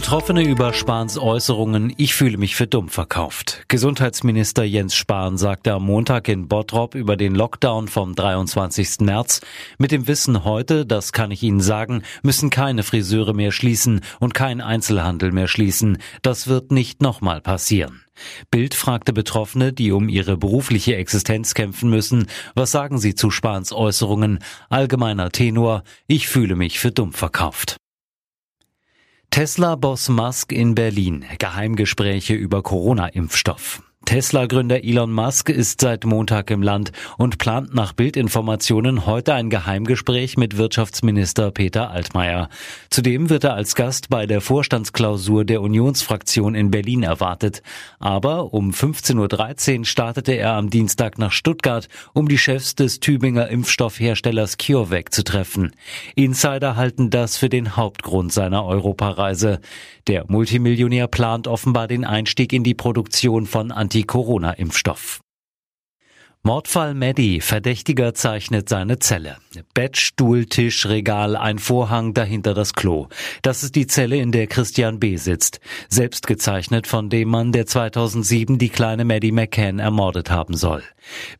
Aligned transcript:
Betroffene 0.00 0.42
über 0.42 0.72
Spahns 0.72 1.18
Äußerungen, 1.18 1.92
ich 1.98 2.14
fühle 2.14 2.38
mich 2.38 2.56
für 2.56 2.66
dumm 2.66 2.88
verkauft. 2.88 3.64
Gesundheitsminister 3.68 4.64
Jens 4.64 4.94
Spahn 4.94 5.36
sagte 5.36 5.74
am 5.74 5.84
Montag 5.84 6.26
in 6.28 6.48
Bottrop 6.48 6.94
über 6.94 7.18
den 7.18 7.34
Lockdown 7.34 7.86
vom 7.86 8.14
23. 8.14 9.00
März, 9.00 9.42
mit 9.76 9.92
dem 9.92 10.08
Wissen 10.08 10.42
heute, 10.44 10.86
das 10.86 11.12
kann 11.12 11.30
ich 11.30 11.42
Ihnen 11.42 11.60
sagen, 11.60 12.02
müssen 12.22 12.48
keine 12.48 12.82
Friseure 12.82 13.34
mehr 13.34 13.52
schließen 13.52 14.00
und 14.20 14.32
kein 14.32 14.62
Einzelhandel 14.62 15.32
mehr 15.32 15.48
schließen. 15.48 15.98
Das 16.22 16.48
wird 16.48 16.72
nicht 16.72 17.02
nochmal 17.02 17.42
passieren. 17.42 18.00
Bild 18.50 18.74
fragte 18.74 19.12
Betroffene, 19.12 19.74
die 19.74 19.92
um 19.92 20.08
ihre 20.08 20.38
berufliche 20.38 20.96
Existenz 20.96 21.52
kämpfen 21.52 21.90
müssen, 21.90 22.26
was 22.54 22.70
sagen 22.70 22.98
sie 22.98 23.14
zu 23.14 23.30
Spahns 23.30 23.70
Äußerungen? 23.70 24.38
Allgemeiner 24.70 25.30
Tenor, 25.30 25.84
ich 26.06 26.26
fühle 26.26 26.56
mich 26.56 26.80
für 26.80 26.90
dumm 26.90 27.12
verkauft. 27.12 27.79
Tesla-Boss 29.32 30.08
Musk 30.08 30.50
in 30.50 30.74
Berlin. 30.74 31.24
Geheimgespräche 31.38 32.34
über 32.34 32.64
Corona-Impfstoff. 32.64 33.80
Tesla-Gründer 34.10 34.82
Elon 34.82 35.12
Musk 35.12 35.50
ist 35.50 35.80
seit 35.80 36.04
Montag 36.04 36.50
im 36.50 36.64
Land 36.64 36.90
und 37.16 37.38
plant 37.38 37.76
nach 37.76 37.92
Bildinformationen 37.92 39.06
heute 39.06 39.34
ein 39.34 39.50
Geheimgespräch 39.50 40.36
mit 40.36 40.56
Wirtschaftsminister 40.56 41.52
Peter 41.52 41.92
Altmaier. 41.92 42.48
Zudem 42.90 43.30
wird 43.30 43.44
er 43.44 43.54
als 43.54 43.76
Gast 43.76 44.08
bei 44.08 44.26
der 44.26 44.40
Vorstandsklausur 44.40 45.44
der 45.44 45.62
Unionsfraktion 45.62 46.56
in 46.56 46.72
Berlin 46.72 47.04
erwartet. 47.04 47.62
Aber 48.00 48.52
um 48.52 48.72
15.13 48.72 49.78
Uhr 49.78 49.84
startete 49.84 50.32
er 50.32 50.54
am 50.54 50.70
Dienstag 50.70 51.16
nach 51.18 51.30
Stuttgart, 51.30 51.86
um 52.12 52.26
die 52.26 52.38
Chefs 52.38 52.74
des 52.74 52.98
Tübinger 52.98 53.46
Impfstoffherstellers 53.46 54.58
CureVac 54.58 55.14
zu 55.14 55.22
treffen. 55.22 55.70
Insider 56.16 56.74
halten 56.74 57.10
das 57.10 57.36
für 57.36 57.48
den 57.48 57.76
Hauptgrund 57.76 58.32
seiner 58.32 58.64
Europareise. 58.64 59.60
Der 60.08 60.24
Multimillionär 60.26 61.06
plant 61.06 61.46
offenbar 61.46 61.86
den 61.86 62.04
Einstieg 62.04 62.52
in 62.52 62.64
die 62.64 62.74
Produktion 62.74 63.46
von 63.46 63.70
Anti-Corona-Impfstoff. 64.00 65.20
Mordfall 66.42 66.94
Maddie. 66.94 67.42
Verdächtiger 67.42 68.14
zeichnet 68.14 68.70
seine 68.70 68.98
Zelle. 68.98 69.36
Bett, 69.74 69.98
Stuhl, 69.98 70.46
Tisch, 70.46 70.86
Regal, 70.86 71.36
ein 71.36 71.58
Vorhang, 71.58 72.14
dahinter 72.14 72.54
das 72.54 72.72
Klo. 72.72 73.08
Das 73.42 73.62
ist 73.62 73.76
die 73.76 73.86
Zelle, 73.86 74.16
in 74.16 74.32
der 74.32 74.46
Christian 74.46 74.98
B. 74.98 75.16
sitzt. 75.16 75.60
Selbst 75.90 76.26
gezeichnet 76.26 76.86
von 76.86 77.10
dem 77.10 77.28
Mann, 77.28 77.52
der 77.52 77.66
2007 77.66 78.56
die 78.56 78.70
kleine 78.70 79.04
Maddie 79.04 79.32
McCann 79.32 79.80
ermordet 79.80 80.30
haben 80.30 80.56
soll. 80.56 80.82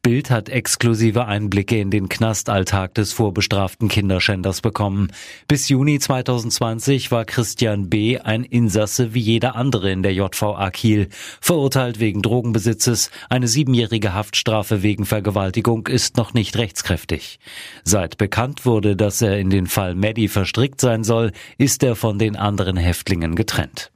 Bild 0.03 0.31
hat 0.31 0.49
exklusive 0.49 1.27
Einblicke 1.27 1.79
in 1.79 1.91
den 1.91 2.09
Knastalltag 2.09 2.95
des 2.95 3.13
vorbestraften 3.13 3.89
Kinderschänders 3.89 4.61
bekommen. 4.61 5.13
Bis 5.49 5.69
Juni 5.69 5.99
2020 5.99 7.11
war 7.11 7.25
Christian 7.25 7.89
B. 7.89 8.19
ein 8.19 8.45
Insasse 8.45 9.15
wie 9.15 9.21
jeder 9.21 9.55
andere 9.55 9.91
in 9.93 10.03
der 10.03 10.13
JVA 10.13 10.71
Kiel, 10.71 11.09
verurteilt 11.41 12.01
wegen 12.01 12.21
Drogenbesitzes, 12.21 13.11
eine 13.29 13.49
siebenjährige 13.49 14.13
Haftstrafe 14.13 14.83
wegen 14.83 14.90
Vergewaltigung 15.05 15.87
ist 15.87 16.17
noch 16.17 16.35
nicht 16.35 16.57
rechtskräftig. 16.57 17.39
Seit 17.85 18.19
bekannt 18.19 18.67
wurde, 18.67 18.97
dass 18.97 19.23
er 19.23 19.39
in 19.39 19.51
den 19.51 19.67
Fall 19.67 19.95
Maddie 19.95 20.29
verstrickt 20.29 20.81
sein 20.81 21.05
soll, 21.05 21.33
ist 21.59 21.83
er 21.83 21.97
von 21.97 22.19
den 22.19 22.37
anderen 22.37 22.77
Häftlingen 22.77 23.37
getrennt. 23.37 23.93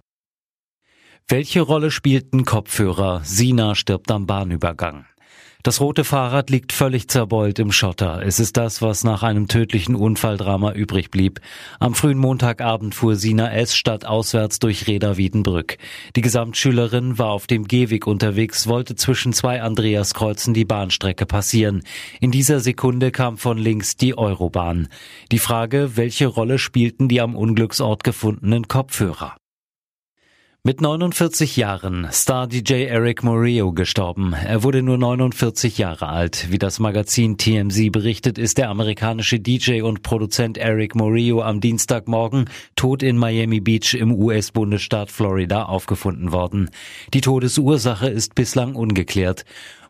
Welche 1.27 1.62
Rolle 1.62 1.91
spielten 1.91 2.45
Kopfhörer? 2.45 3.22
Sina 3.25 3.75
stirbt 3.75 4.11
am 4.11 4.27
Bahnübergang. 4.27 5.06
Das 5.64 5.80
rote 5.80 6.04
Fahrrad 6.04 6.50
liegt 6.50 6.74
völlig 6.74 7.08
zerbeult 7.08 7.58
im 7.58 7.72
Schotter. 7.72 8.20
Es 8.22 8.38
ist 8.38 8.58
das, 8.58 8.82
was 8.82 9.02
nach 9.02 9.22
einem 9.22 9.48
tödlichen 9.48 9.94
Unfalldrama 9.94 10.72
übrig 10.72 11.10
blieb. 11.10 11.40
Am 11.80 11.94
frühen 11.94 12.18
Montagabend 12.18 12.94
fuhr 12.94 13.16
Sina 13.16 13.50
S. 13.50 13.74
statt 13.74 14.04
auswärts 14.04 14.58
durch 14.58 14.86
Reda 14.88 15.16
Wiedenbrück. 15.16 15.78
Die 16.16 16.20
Gesamtschülerin 16.20 17.16
war 17.18 17.30
auf 17.30 17.46
dem 17.46 17.66
Gehweg 17.66 18.06
unterwegs, 18.06 18.66
wollte 18.66 18.94
zwischen 18.94 19.32
zwei 19.32 19.62
Andreaskreuzen 19.62 20.53
die 20.53 20.66
Bahnstrecke 20.66 21.24
passieren. 21.24 21.82
In 22.20 22.30
dieser 22.30 22.60
Sekunde 22.60 23.10
kam 23.10 23.38
von 23.38 23.56
links 23.56 23.97
die 23.97 24.19
Eurobahn. 24.19 24.88
Die 25.32 25.38
Frage, 25.38 25.92
welche 25.97 26.26
Rolle 26.26 26.58
spielten 26.58 27.08
die 27.08 27.22
am 27.22 27.34
Unglücksort 27.34 28.04
gefundenen 28.04 28.69
Kopfhörer? 28.69 29.34
Mit 30.66 30.80
49 30.80 31.58
Jahren 31.58 32.08
Star-DJ 32.10 32.84
Eric 32.84 33.22
Morillo 33.22 33.72
gestorben. 33.72 34.32
Er 34.32 34.62
wurde 34.62 34.80
nur 34.80 34.97
49 34.97 35.76
Jahre 35.76 36.08
alt. 36.08 36.50
Wie 36.50 36.56
das 36.56 36.78
Magazin 36.78 37.36
TMZ 37.36 37.92
berichtet, 37.92 38.38
ist 38.38 38.56
der 38.56 38.70
amerikanische 38.70 39.38
DJ 39.38 39.82
und 39.82 40.03
Produzent 40.03 40.56
Eric 40.56 40.94
Morillo 40.94 41.42
am 41.42 41.60
Dienstagmorgen 41.60 42.48
tot 42.76 43.03
in 43.03 43.19
Miami 43.19 43.60
Beach 43.60 43.92
im 43.92 44.14
US-Bundesstaat 44.14 45.10
Florida 45.10 45.64
aufgefunden 45.66 46.32
worden. 46.32 46.70
Die 47.12 47.20
Todesursache 47.20 48.08
ist 48.08 48.34
bislang 48.34 48.74
ungeklärt. 48.74 49.44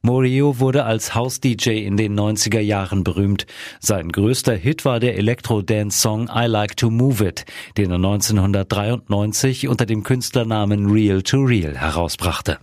Morio 0.04 0.60
wurde 0.60 0.84
als 0.84 1.14
House-DJ 1.14 1.82
in 1.82 1.96
den 1.96 2.14
90er 2.14 2.60
Jahren 2.60 3.04
berühmt. 3.04 3.46
Sein 3.80 4.12
größter 4.12 4.54
Hit 4.54 4.84
war 4.84 5.00
der 5.00 5.16
Elektro-Dance-Song 5.16 6.28
I 6.28 6.44
Like 6.44 6.76
to 6.76 6.90
Move 6.90 7.26
It, 7.26 7.46
den 7.78 7.90
er 7.90 7.96
1993 7.96 9.66
unter 9.66 9.86
dem 9.86 10.02
Künstlernamen 10.02 10.90
Real 10.90 11.22
to 11.22 11.38
Real 11.38 11.74
herausbrachte. 11.74 12.58